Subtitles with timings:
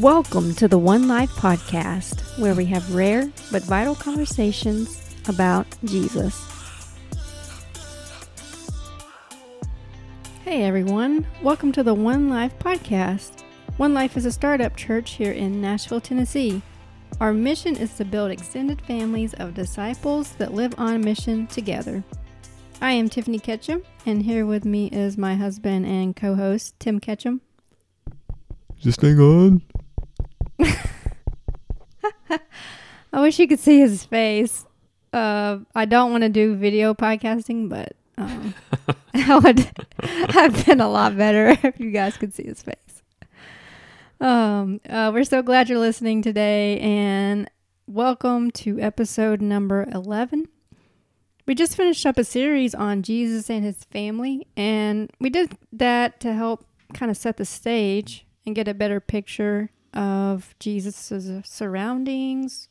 [0.00, 6.40] Welcome to the One Life Podcast, where we have rare but vital conversations about Jesus.
[10.44, 13.42] Hey everyone, welcome to the One Life Podcast.
[13.76, 16.62] One Life is a startup church here in Nashville, Tennessee.
[17.18, 22.04] Our mission is to build extended families of disciples that live on mission together.
[22.80, 27.00] I am Tiffany Ketchum, and here with me is my husband and co host, Tim
[27.00, 27.40] Ketchum.
[28.78, 29.62] Is this thing on?
[33.12, 34.66] I wish you could see his face.
[35.12, 38.54] Uh, I don't want to do video podcasting, but um,
[39.14, 39.70] I would
[40.30, 43.02] have been a lot better if you guys could see his face.
[44.20, 47.50] Um, uh, we're so glad you're listening today, and
[47.86, 50.48] welcome to episode number 11.
[51.46, 56.20] We just finished up a series on Jesus and his family, and we did that
[56.20, 61.10] to help kind of set the stage and get a better picture of Jesus'
[61.44, 62.68] surroundings,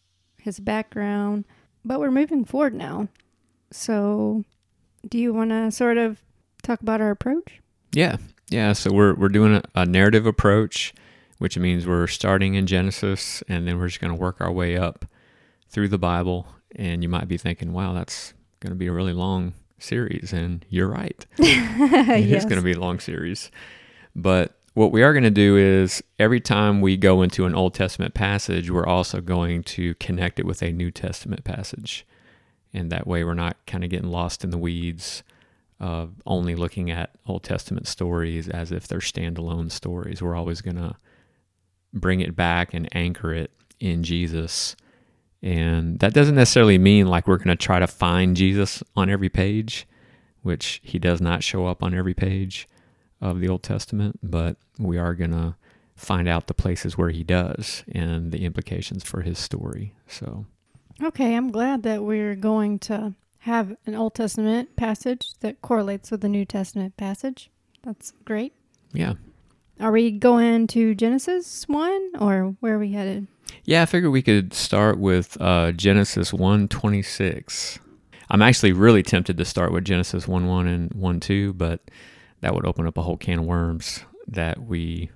[0.48, 1.45] his background.
[1.86, 3.09] But we're moving forward now.
[3.70, 4.44] So,
[5.08, 6.22] do you want to sort of
[6.64, 7.62] talk about our approach?
[7.94, 8.17] Yeah,
[8.50, 8.73] yeah.
[8.73, 10.94] So we're we're doing a, a narrative approach,
[11.38, 14.78] which means we're starting in Genesis and then we're just going to work our way
[14.78, 15.06] up
[15.70, 16.48] through the Bible.
[16.75, 20.66] And you might be thinking, "Wow, that's going to be a really long series," and
[20.70, 21.25] you're right.
[21.40, 22.45] It is yes.
[22.45, 23.52] going to be a long series,
[24.16, 27.73] but what we are going to do is every time we go into an Old
[27.73, 32.06] Testament passage, we're also going to connect it with a New Testament passage.
[32.75, 35.23] And that way we're not kind of getting lost in the weeds
[35.80, 40.22] of only looking at Old Testament stories as if they're standalone stories.
[40.22, 40.95] We're always going to
[41.91, 44.75] bring it back and anchor it in Jesus.
[45.41, 49.30] And that doesn't necessarily mean like we're going to try to find Jesus on every
[49.30, 49.88] page,
[50.44, 52.67] which he does not show up on every page
[53.21, 55.55] of the Old Testament, but we are going to
[55.95, 59.94] find out the places where he does and the implications for his story.
[60.07, 60.45] So,
[61.01, 66.22] Okay, I'm glad that we're going to have an Old Testament passage that correlates with
[66.22, 67.50] the New Testament passage.
[67.83, 68.53] That's great.
[68.94, 69.13] yeah.
[69.79, 73.27] Are we going to Genesis 1 or where are we headed?
[73.63, 77.79] Yeah, I figured we could start with uh, Genesis 1:26.
[78.29, 81.81] I'm actually really tempted to start with Genesis 1 1 and 1 2, but
[82.42, 85.09] that would open up a whole can of worms that we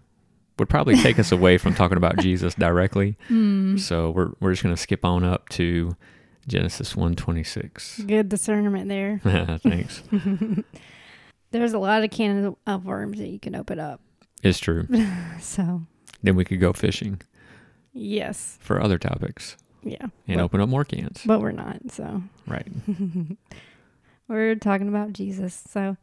[0.59, 3.17] would probably take us away from talking about Jesus directly.
[3.27, 3.77] Hmm.
[3.77, 5.95] So we're we're just going to skip on up to
[6.47, 8.07] Genesis 1:26.
[8.07, 9.19] Good discernment there.
[9.63, 10.03] Thanks.
[11.51, 14.01] There's a lot of can of worms that you can open up.
[14.43, 14.87] It's true.
[15.39, 15.81] So,
[16.23, 17.21] Then we could go fishing
[17.93, 18.57] yes.
[18.61, 20.05] for other topics Yeah.
[20.27, 21.21] and But, open up more cans.
[21.25, 21.91] but we're not.
[21.91, 22.65] So, Right.
[24.27, 25.61] we're talking about Jesus.
[25.69, 25.97] So,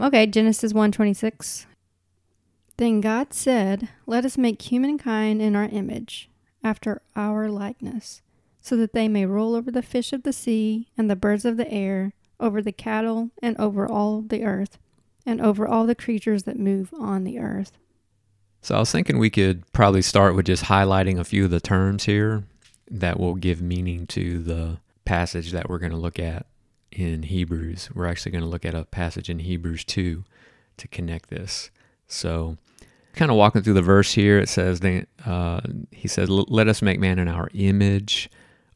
[0.00, 1.66] okay, Genesis 1:26.
[2.76, 6.28] Then God said, "Let us make humankind in our image,
[6.62, 8.20] after our likeness,
[8.60, 11.56] so that they may rule over the fish of the sea and the birds of
[11.56, 14.78] the air, over the cattle and over all the earth,
[15.24, 17.72] and over all the creatures that move on the earth."
[18.60, 21.60] So I was thinking we could probably start with just highlighting a few of the
[21.60, 22.44] terms here
[22.90, 26.46] that will give meaning to the passage that we're going to look at
[26.94, 27.90] in Hebrews.
[27.94, 30.24] We're actually going to look at a passage in Hebrews 2
[30.76, 31.70] to connect this.
[32.06, 32.56] So,
[33.14, 34.80] kind of walking through the verse here, it says,
[35.24, 35.60] uh,
[35.90, 38.30] He says, Let us make man in our image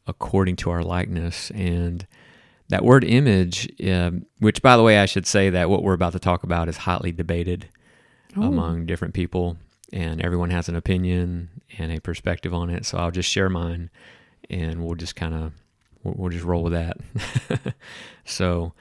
[0.07, 1.51] according to our likeness.
[1.53, 2.07] And
[2.69, 6.13] that word image, um, which by the way, I should say that what we're about
[6.13, 7.69] to talk about is hotly debated
[8.37, 8.43] Oh.
[8.43, 9.57] among different people,
[9.91, 12.85] and everyone has an opinion and a perspective on it.
[12.85, 13.89] So I'll just share mine,
[14.51, 15.53] and we'll just kind of
[16.17, 17.75] we'll, just roll with that.
[18.25, 18.73] so,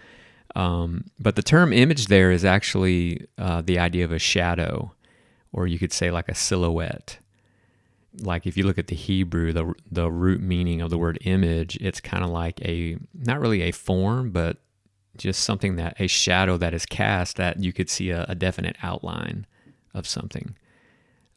[0.55, 4.91] um, but the term image there is actually uh, the idea of a shadow,
[5.51, 7.19] or you could say like a silhouette.
[8.19, 11.75] Like if you look at the Hebrew, the the root meaning of the word image,
[11.77, 14.57] it's kind of like a not really a form, but
[15.17, 18.75] just something that a shadow that is cast that you could see a, a definite
[18.81, 19.45] outline
[19.93, 20.55] of something.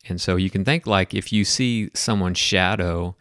[0.09, 3.17] And so you can think like if you see someone's shadow,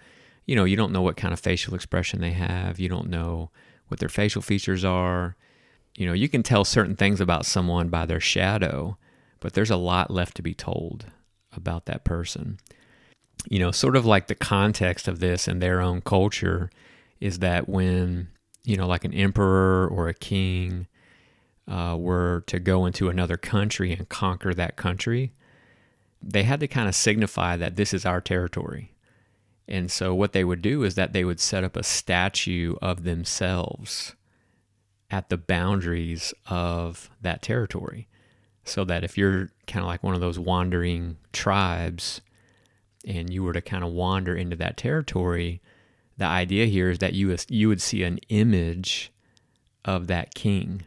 [0.50, 3.51] you know, you don't know what kind of facial expression they have, you don't know
[3.88, 5.36] what their facial features are.
[5.96, 8.98] You know, you can tell certain things about someone by their shadow,
[9.42, 11.06] but there's a lot left to be told
[11.56, 12.57] about that person.
[13.48, 16.72] You know, sort of like the context of this in their own culture
[17.19, 18.30] is that when,
[18.63, 20.88] you know, like an emperor or a king
[21.68, 25.31] uh, were to go into another country and conquer that country,
[26.24, 28.96] they had to kind of signify that this is our territory.
[29.69, 33.04] And so what they would do is that they would set up a statue of
[33.04, 34.16] themselves
[35.12, 38.07] at the boundaries of that territory.
[38.63, 42.21] So that if you're kind of like one of those wandering tribes
[43.06, 45.62] and you were to kind of wander into that territory,
[46.18, 49.12] the idea here is that you you would see an image
[49.86, 50.83] of that king,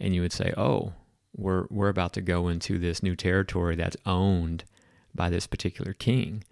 [0.00, 0.94] and you would say, "Oh,
[1.36, 4.64] we're we're about to go into this new territory that's owned
[5.14, 6.42] by this particular king."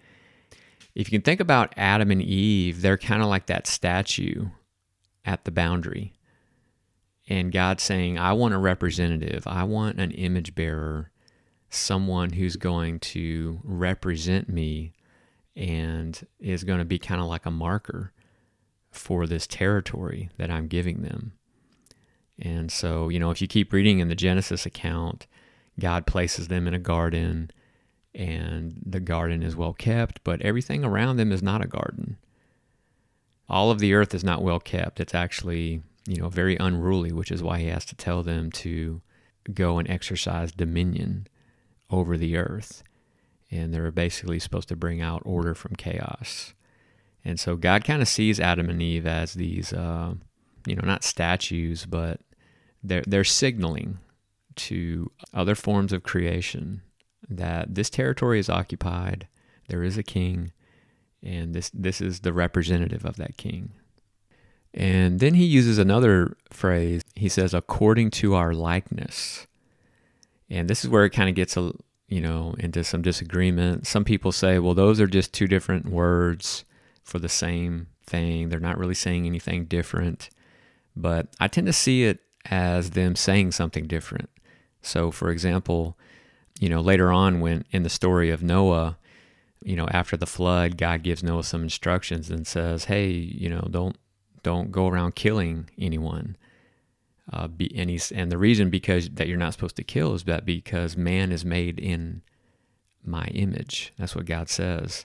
[0.95, 4.47] If you can think about Adam and Eve, they're kind of like that statue
[5.25, 6.13] at the boundary.
[7.29, 9.47] And God saying, I want a representative.
[9.47, 11.11] I want an image bearer,
[11.71, 14.93] someone who's going to represent me
[15.57, 18.13] and is going to be kind of like a marker
[18.91, 21.33] for this territory that I'm giving them.
[22.39, 25.27] And so, you know, if you keep reading in the Genesis account,
[25.79, 27.51] God places them in a garden
[28.15, 32.19] and the garden is well kept, but everything around them is not a garden.
[33.49, 35.01] All of the earth is not well kept.
[35.01, 39.01] It's actually, you know, very unruly, which is why he has to tell them to
[39.53, 41.27] go and exercise dominion
[41.91, 42.83] over the earth.
[43.51, 46.55] And they're basically supposed to bring out order from chaos.
[47.25, 50.15] And so God kind of sees Adam and Eve as these, uh,
[50.67, 52.21] you know, not statues, but
[52.83, 53.99] they're, they're signaling
[54.55, 56.83] to other forms of creation
[57.29, 59.29] that this territory is occupied,
[59.69, 60.53] there is a king,
[61.23, 63.73] and this, this is the representative of that king.
[64.75, 67.03] And then he uses another phrase.
[67.15, 69.47] He says, according to our likeness.
[70.49, 71.73] And this is where it kind of gets a
[72.09, 73.87] you know into some disagreement.
[73.87, 76.65] Some people say, well, those are just two different words
[77.03, 78.49] for the same thing.
[78.49, 80.29] They're not really saying anything different.
[80.95, 84.29] But I tend to see it as them saying something different.
[84.83, 85.97] So, for example,
[86.63, 88.97] you know, later on when in the story of Noah,
[89.65, 93.67] you know, after the flood, God gives Noah some instructions and says, "Hey, you know,
[93.69, 93.97] don't
[94.45, 96.37] don't go around killing anyone."
[97.33, 100.23] Uh, be, and he's and the reason because that you're not supposed to kill is
[100.23, 102.23] that because man is made in
[103.05, 103.93] my image.
[103.99, 105.05] That's what God says.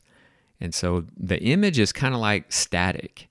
[0.62, 3.30] And so the image is kind of like static.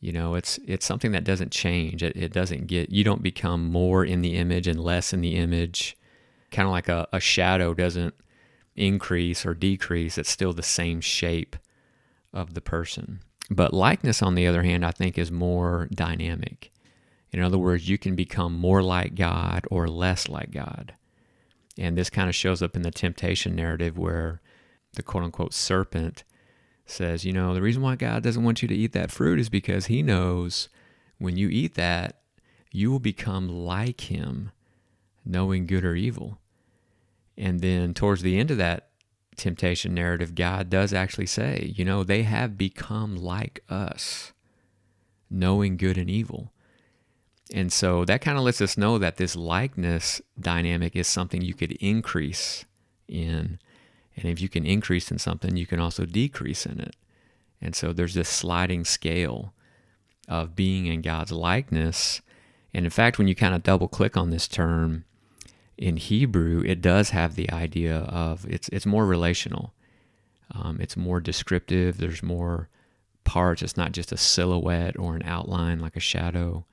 [0.00, 2.04] You know, it's it's something that doesn't change.
[2.04, 5.34] It, it doesn't get you don't become more in the image and less in the
[5.34, 5.96] image
[6.50, 8.14] kind of like a, a shadow doesn't
[8.76, 11.56] increase or decrease, it's still the same shape
[12.32, 13.20] of the person.
[13.50, 16.70] But likeness, on the other hand, I think is more dynamic.
[17.32, 20.94] In other words, you can become more like God or less like God.
[21.76, 24.40] And this kind of shows up in the temptation narrative where
[24.94, 26.24] the quote unquote serpent
[26.86, 29.48] says, you know, the reason why God doesn't want you to eat that fruit is
[29.48, 30.68] because he knows
[31.18, 32.20] when you eat that,
[32.70, 34.50] you will become like him
[35.28, 36.38] knowing good or evil.
[37.36, 38.88] And then towards the end of that
[39.36, 44.32] temptation narrative, God does actually say, you know, they have become like us,
[45.30, 46.52] knowing good and evil.
[47.54, 51.54] And so that kind of lets us know that this likeness dynamic is something you
[51.54, 52.64] could increase
[53.06, 53.58] in.
[54.16, 56.96] And if you can increase in something, you can also decrease in it.
[57.62, 59.52] And so there's this sliding scale
[60.28, 62.20] of being in God's likeness.
[62.74, 65.04] And in fact, when you kind of double click on this term,
[65.78, 69.72] in Hebrew, it does have the idea of it's it's more relational.
[70.50, 71.98] Um, it's more descriptive.
[71.98, 72.68] There's more
[73.24, 73.62] parts.
[73.62, 76.66] It's not just a silhouette or an outline like a shadow.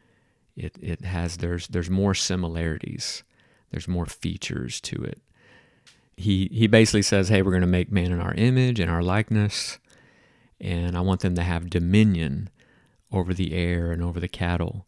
[0.57, 3.23] It it has there's there's more similarities.
[3.71, 5.21] There's more features to it.
[6.17, 9.03] He he basically says, "Hey, we're going to make man in our image and our
[9.03, 9.77] likeness,
[10.59, 12.49] and I want them to have dominion
[13.11, 14.87] over the air and over the cattle,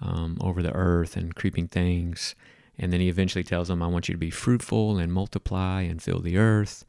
[0.00, 2.34] um, over the earth and creeping things."
[2.78, 6.02] And then he eventually tells them, I want you to be fruitful and multiply and
[6.02, 6.84] fill the earth.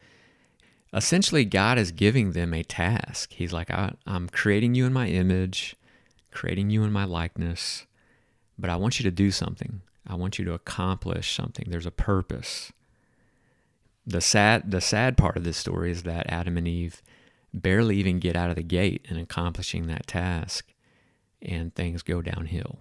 [0.94, 3.34] Essentially, God is giving them a task.
[3.34, 5.76] He's like, I, am creating you in my image,
[6.32, 7.86] creating you in my likeness,
[8.58, 9.82] but I want you to do something.
[10.08, 11.66] I want you to accomplish something.
[11.68, 12.72] There's a purpose.
[14.08, 17.02] The sad, the sad part of this story is that Adam and Eve
[17.54, 20.74] barely even get out of the gate in accomplishing that task,
[21.42, 22.80] and things go downhill.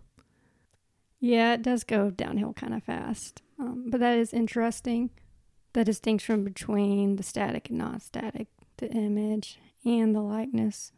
[1.24, 3.40] Yeah, it does go downhill kind of fast.
[3.58, 5.08] Um, but that is interesting.
[5.72, 10.92] The distinction between the static and not static, the image and the likeness.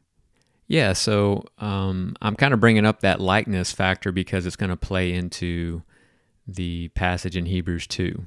[0.66, 4.76] Yeah, so um, I'm kind of bringing up that likeness factor because it's going to
[4.76, 5.84] play into
[6.44, 8.24] the passage in Hebrews 2.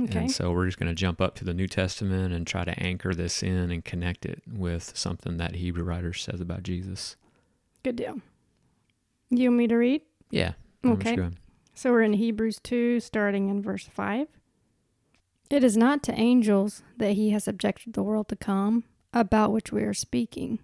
[0.00, 0.18] Okay.
[0.18, 2.78] And so we're just going to jump up to the New Testament and try to
[2.78, 7.16] anchor this in and connect it with something that Hebrew writer says about Jesus.
[7.82, 8.20] Good deal.
[9.30, 10.02] You want me to read?
[10.30, 10.52] Yeah.
[10.84, 11.18] Okay.
[11.74, 14.28] So we're in Hebrews 2, starting in verse 5.
[15.50, 19.72] It is not to angels that he has subjected the world to come, about which
[19.72, 20.58] we are speaking.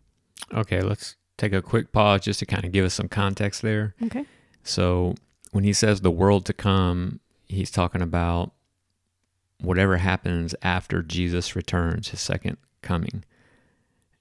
[0.53, 3.95] Okay, let's take a quick pause just to kind of give us some context there.
[4.03, 4.27] Okay.
[4.63, 5.15] So
[5.53, 8.53] when he says the world to come, he's talking about
[9.61, 13.25] whatever happens after Jesus returns, his second coming.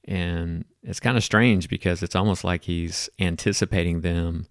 [0.06, 4.48] And it's kind of strange because it's almost like he's anticipating them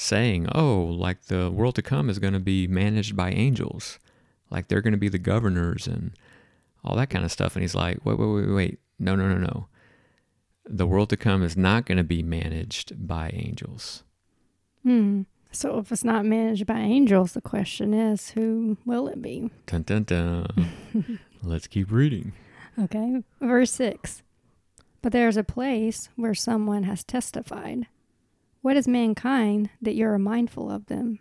[0.00, 3.98] saying, oh, like the world to come is going to be managed by angels.
[4.48, 6.12] Like they're going to be the governors and
[6.82, 7.54] all that kind of stuff.
[7.54, 8.78] And he's like, wait, wait, wait, wait.
[8.98, 9.68] No, no, no, no.
[10.64, 14.02] The world to come is not going to be managed by angels.
[14.82, 15.22] Hmm.
[15.52, 19.50] So if it's not managed by angels, the question is, who will it be?
[19.66, 21.18] Dun, dun, dun.
[21.42, 22.32] Let's keep reading.
[22.78, 23.22] Okay.
[23.40, 24.22] Verse 6.
[25.02, 27.86] But there is a place where someone has testified.
[28.62, 31.18] What is mankind that you are mindful of them?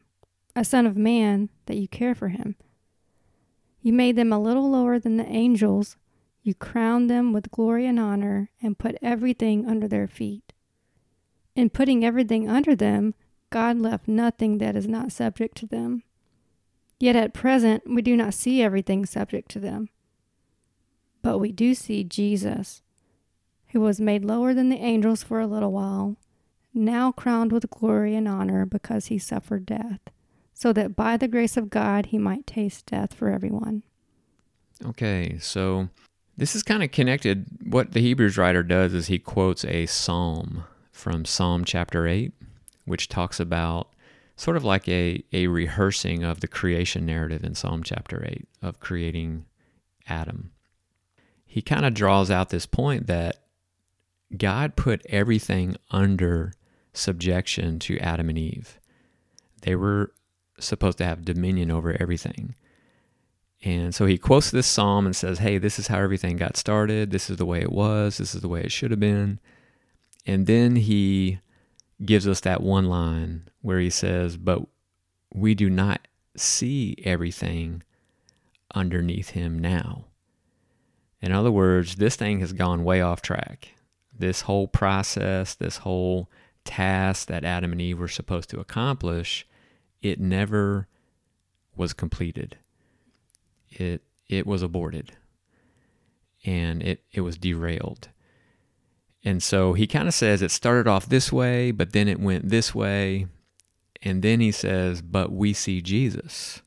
[0.55, 2.55] A son of man that you care for him.
[3.81, 5.96] You made them a little lower than the angels.
[6.43, 10.51] You crowned them with glory and honor and put everything under their feet.
[11.55, 13.13] In putting everything under them,
[13.50, 16.03] God left nothing that is not subject to them.
[17.00, 19.89] Yet at present, we do not see everything subject to them.
[21.22, 22.81] But we do see Jesus,
[23.69, 26.17] who was made lower than the angels for a little while,
[26.74, 30.00] now crowned with glory and honor because he suffered death,
[30.54, 33.84] so that by the grace of God he might taste death for everyone.
[34.86, 35.90] Okay, so
[36.38, 37.46] this is kind of connected.
[37.64, 42.34] What the Hebrews writer does is he quotes a psalm from Psalm chapter 8
[42.90, 43.90] which talks about
[44.36, 48.80] sort of like a, a rehearsing of the creation narrative in Psalm chapter 8 of
[48.80, 49.46] creating
[50.08, 50.52] Adam.
[51.46, 53.38] He kind of draws out this point that
[54.36, 56.54] God put everything under
[57.00, 58.79] subjection to Adam and Eve.
[59.62, 60.12] They were
[60.60, 62.56] supposed to have dominion over everything.
[63.63, 67.12] And so he quotes this psalm and says, Hey, this is how everything got started.
[67.12, 68.18] This is the way it was.
[68.18, 69.39] This is the way it should have been.
[70.25, 71.39] And then he
[72.03, 74.62] gives us that one line where he says, But
[75.34, 77.84] we do not see everything
[78.74, 80.06] underneath him now.
[81.22, 83.70] In other words, this thing has gone way off track.
[84.18, 86.29] This whole process, this whole
[86.66, 89.48] task that Adam and Eve were supposed to accomplish,
[90.01, 90.88] it never
[91.75, 92.58] was completed.
[93.70, 95.13] It it was aborted.
[96.46, 98.10] And it, it was derailed.
[99.25, 102.48] And so he kind of says it started off this way, but then it went
[102.48, 103.28] this way.
[104.01, 106.62] And then he says, but we see Jesus,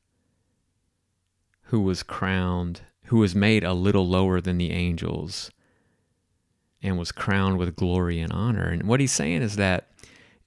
[1.63, 5.51] who was crowned, who was made a little lower than the angels
[6.83, 8.69] and was crowned with glory and honor.
[8.69, 9.89] And what he's saying is that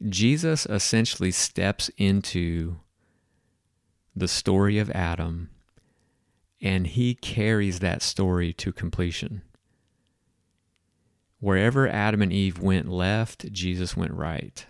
[0.07, 2.77] Jesus essentially steps into
[4.15, 5.49] the story of Adam
[6.61, 9.41] and he carries that story to completion.
[11.39, 14.65] Wherever Adam and Eve went left, Jesus went right.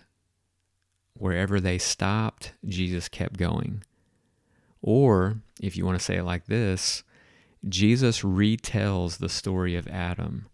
[1.14, 3.82] Wherever they stopped, Jesus kept going.
[4.82, 7.02] Or, if you want to say it like this,
[7.66, 10.46] Jesus retells the story of Adam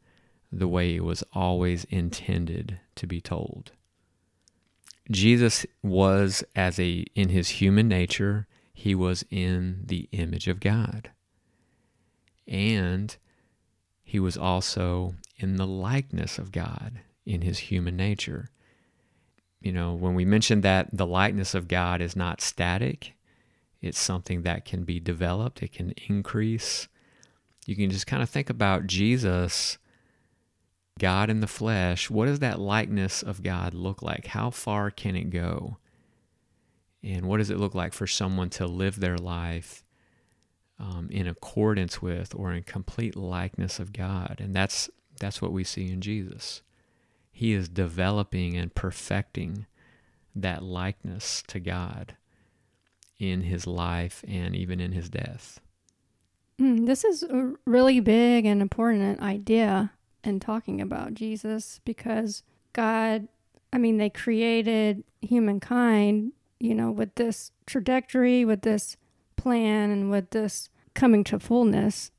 [0.52, 3.72] the way it was always intended to be told.
[5.10, 11.10] Jesus was as a in his human nature, he was in the image of God.
[12.46, 13.16] And
[14.02, 18.50] he was also in the likeness of God in his human nature.
[19.60, 23.14] You know, when we mentioned that the likeness of God is not static,
[23.80, 26.88] it's something that can be developed, it can increase.
[27.66, 29.78] You can just kind of think about Jesus,
[30.98, 32.10] God in the flesh.
[32.10, 34.26] What does that likeness of God look like?
[34.26, 35.78] How far can it go?
[37.02, 39.82] And what does it look like for someone to live their life
[40.78, 44.36] um, in accordance with or in complete likeness of God?
[44.38, 46.62] And that's that's what we see in Jesus.
[47.30, 49.66] He is developing and perfecting
[50.34, 52.16] that likeness to God
[53.18, 55.60] in his life and even in his death.
[56.60, 59.92] Mm, this is a really big and important idea
[60.24, 63.28] in talking about Jesus because God,
[63.72, 68.96] I mean, they created humankind, you know, with this trajectory, with this
[69.36, 72.10] plan, and with this coming to fullness.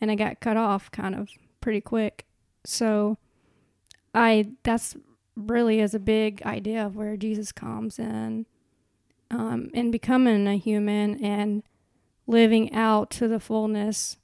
[0.00, 1.30] And it got cut off kind of
[1.60, 2.26] pretty quick.
[2.64, 3.16] So
[4.14, 4.96] I that's
[5.36, 8.46] really is a big idea of where Jesus comes in
[9.30, 11.62] um, and becoming a human and
[12.26, 14.16] living out to the fullness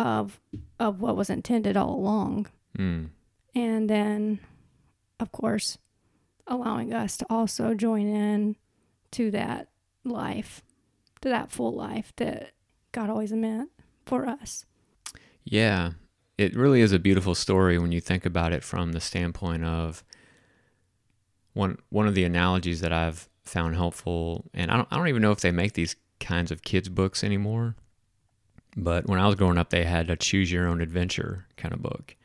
[0.00, 0.40] of
[0.80, 2.48] of what was intended all along.
[2.76, 3.10] Mm.
[3.54, 4.40] And then
[5.20, 5.78] of course
[6.46, 8.56] allowing us to also join in
[9.12, 9.68] to that
[10.04, 10.62] life,
[11.20, 12.52] to that full life that
[12.90, 13.70] God always meant
[14.04, 14.64] for us.
[15.44, 15.92] Yeah
[16.40, 20.02] it really is a beautiful story when you think about it from the standpoint of
[21.52, 25.20] one one of the analogies that I've found helpful, and I don't I don't even
[25.20, 27.76] know if they make these kinds of kids books anymore.
[28.76, 31.82] But when I was growing up, they had a choose your own adventure kind of
[31.82, 32.16] book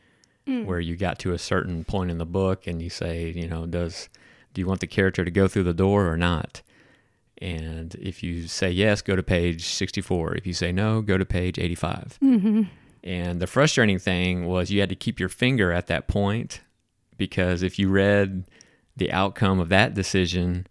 [0.48, 0.66] Mm.
[0.66, 3.66] where you got to a certain point in the book and you say, you know,
[3.66, 4.10] does
[4.54, 6.62] do you want the character to go through the door or not?
[7.40, 10.36] And if you say yes, go to page 64.
[10.36, 12.20] If you say no, go to page 85.
[12.24, 12.62] Mm-hmm.
[13.04, 16.62] And the frustrating thing was you had to keep your finger at that point
[17.18, 18.46] because if you read
[18.96, 20.68] the outcome of that decision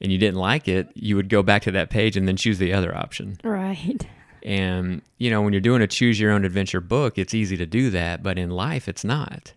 [0.00, 2.56] and you didn't like it, you would go back to that page and then choose
[2.58, 3.36] the other option.
[3.44, 4.06] Right.
[4.42, 7.66] And, you know, when you're doing a choose your own adventure book, it's easy to
[7.66, 9.52] do that, but in life, it's not.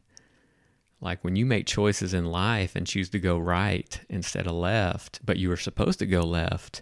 [1.01, 5.19] Like when you make choices in life and choose to go right instead of left,
[5.25, 6.81] but you were supposed to go left,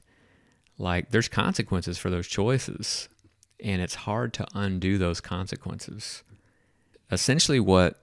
[0.78, 3.10] like there's consequences for those choices.
[3.64, 6.24] And it's hard to undo those consequences.
[7.12, 8.02] Essentially, what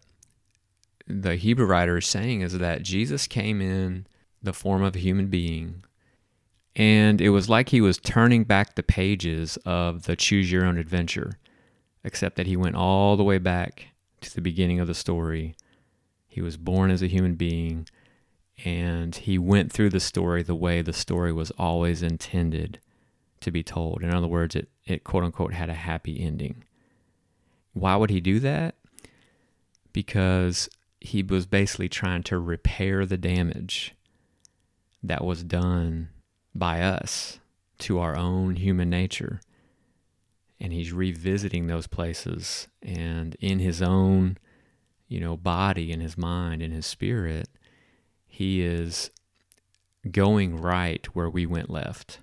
[1.07, 4.07] the Hebrew writer is saying is that Jesus came in
[4.43, 5.85] the form of a human being
[6.77, 10.79] and it was like he was turning back the pages of the Choose Your Own
[10.79, 11.39] Adventure,
[12.05, 13.89] except that he went all the way back
[14.21, 15.55] to the beginning of the story.
[16.29, 17.89] He was born as a human being,
[18.65, 22.79] and he went through the story the way the story was always intended
[23.41, 24.03] to be told.
[24.03, 26.65] In other words, it, it quote unquote had a happy ending.
[27.73, 28.77] Why would he do that?
[29.93, 30.69] Because
[31.01, 33.95] he was basically trying to repair the damage
[35.03, 36.11] that was done
[36.55, 37.39] by us
[37.79, 39.41] to our own human nature.
[40.61, 44.37] And he's revisiting those places and in his own,
[45.09, 47.49] you know, body and his mind and his spirit,
[48.27, 49.11] he is
[50.11, 52.21] going right where we went left.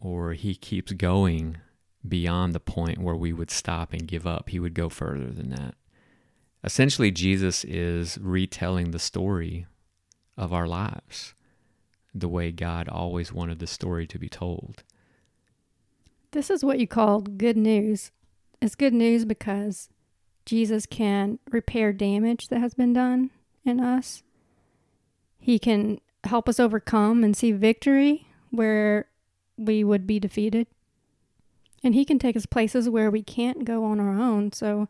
[0.00, 1.56] Or he keeps going
[2.06, 4.50] beyond the point where we would stop and give up.
[4.50, 5.74] He would go further than that.
[6.62, 9.66] Essentially, Jesus is retelling the story
[10.36, 11.34] of our lives
[12.14, 14.84] the way God always wanted the story to be told.
[16.30, 18.12] This is what you call good news.
[18.60, 19.88] It's good news because
[20.46, 23.30] Jesus can repair damage that has been done
[23.64, 24.22] in us.
[25.38, 29.06] He can help us overcome and see victory where
[29.56, 30.66] we would be defeated.
[31.82, 34.52] And He can take us places where we can't go on our own.
[34.52, 34.88] So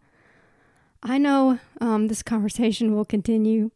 [1.02, 3.70] I know um, this conversation will continue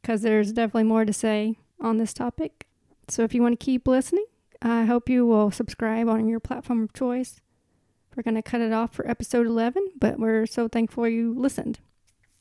[0.00, 2.67] because there's definitely more to say on this topic.
[3.08, 4.26] So if you want to keep listening,
[4.60, 7.40] I hope you will subscribe on your platform of choice.
[8.16, 11.78] We're going to cut it off for episode 11, but we're so thankful you listened.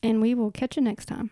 [0.01, 1.31] And we will catch you next time.